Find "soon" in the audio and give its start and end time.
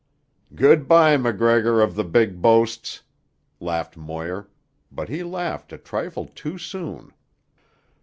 6.57-7.11